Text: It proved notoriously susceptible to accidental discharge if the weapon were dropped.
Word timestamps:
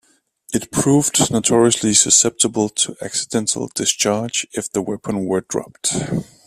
It 0.51 0.71
proved 0.71 1.29
notoriously 1.29 1.93
susceptible 1.93 2.69
to 2.69 2.97
accidental 3.03 3.67
discharge 3.67 4.47
if 4.51 4.67
the 4.71 4.81
weapon 4.81 5.25
were 5.25 5.41
dropped. 5.41 5.93